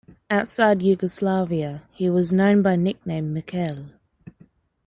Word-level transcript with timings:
Outside 0.31 0.81
Yugoslavia 0.81 1.83
he 1.91 2.09
was 2.09 2.33
known 2.33 2.63
by 2.63 2.75
nickname 2.75 3.35
"Michel". 3.35 3.91